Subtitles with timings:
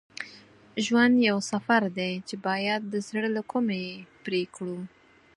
[0.85, 3.85] ژوند یو سفر دی چې باید د زړه له کومي
[4.23, 4.79] پرې کړو.